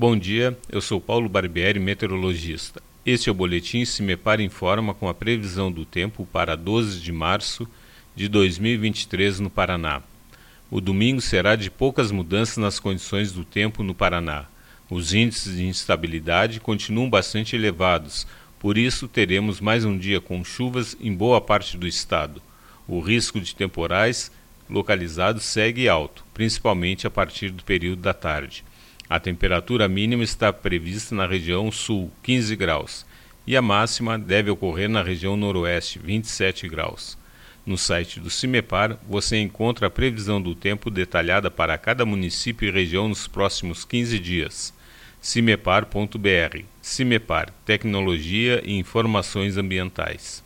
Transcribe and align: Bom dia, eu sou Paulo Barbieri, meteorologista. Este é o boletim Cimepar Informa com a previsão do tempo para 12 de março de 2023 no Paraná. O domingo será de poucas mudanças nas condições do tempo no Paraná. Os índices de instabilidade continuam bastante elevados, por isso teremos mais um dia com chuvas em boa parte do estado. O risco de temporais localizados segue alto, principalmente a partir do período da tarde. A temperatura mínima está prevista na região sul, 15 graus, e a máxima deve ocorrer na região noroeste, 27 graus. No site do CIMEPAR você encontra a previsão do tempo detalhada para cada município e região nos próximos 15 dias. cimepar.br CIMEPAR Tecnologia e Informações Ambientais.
Bom 0.00 0.16
dia, 0.16 0.56
eu 0.72 0.80
sou 0.80 0.98
Paulo 0.98 1.28
Barbieri, 1.28 1.78
meteorologista. 1.78 2.82
Este 3.04 3.28
é 3.28 3.32
o 3.32 3.34
boletim 3.34 3.84
Cimepar 3.84 4.40
Informa 4.40 4.94
com 4.94 5.10
a 5.10 5.12
previsão 5.12 5.70
do 5.70 5.84
tempo 5.84 6.26
para 6.32 6.56
12 6.56 6.98
de 7.00 7.12
março 7.12 7.68
de 8.16 8.26
2023 8.26 9.40
no 9.40 9.50
Paraná. 9.50 10.00
O 10.70 10.80
domingo 10.80 11.20
será 11.20 11.54
de 11.54 11.70
poucas 11.70 12.10
mudanças 12.10 12.56
nas 12.56 12.80
condições 12.80 13.30
do 13.30 13.44
tempo 13.44 13.82
no 13.82 13.94
Paraná. 13.94 14.46
Os 14.88 15.12
índices 15.12 15.58
de 15.58 15.66
instabilidade 15.66 16.60
continuam 16.60 17.10
bastante 17.10 17.54
elevados, 17.54 18.26
por 18.58 18.78
isso 18.78 19.06
teremos 19.06 19.60
mais 19.60 19.84
um 19.84 19.98
dia 19.98 20.18
com 20.18 20.42
chuvas 20.42 20.96
em 20.98 21.12
boa 21.12 21.42
parte 21.42 21.76
do 21.76 21.86
estado. 21.86 22.40
O 22.88 23.00
risco 23.00 23.38
de 23.38 23.54
temporais 23.54 24.32
localizados 24.66 25.44
segue 25.44 25.90
alto, 25.90 26.24
principalmente 26.32 27.06
a 27.06 27.10
partir 27.10 27.50
do 27.50 27.62
período 27.62 28.00
da 28.00 28.14
tarde. 28.14 28.64
A 29.10 29.18
temperatura 29.18 29.88
mínima 29.88 30.22
está 30.22 30.52
prevista 30.52 31.16
na 31.16 31.26
região 31.26 31.72
sul, 31.72 32.12
15 32.22 32.54
graus, 32.54 33.04
e 33.44 33.56
a 33.56 33.60
máxima 33.60 34.16
deve 34.16 34.52
ocorrer 34.52 34.88
na 34.88 35.02
região 35.02 35.36
noroeste, 35.36 35.98
27 35.98 36.68
graus. 36.68 37.18
No 37.66 37.76
site 37.76 38.20
do 38.20 38.30
CIMEPAR 38.30 38.96
você 39.08 39.36
encontra 39.36 39.88
a 39.88 39.90
previsão 39.90 40.40
do 40.40 40.54
tempo 40.54 40.92
detalhada 40.92 41.50
para 41.50 41.76
cada 41.76 42.06
município 42.06 42.68
e 42.68 42.70
região 42.70 43.08
nos 43.08 43.26
próximos 43.26 43.84
15 43.84 44.16
dias. 44.20 44.72
cimepar.br 45.20 46.62
CIMEPAR 46.80 47.52
Tecnologia 47.66 48.62
e 48.64 48.78
Informações 48.78 49.56
Ambientais. 49.56 50.40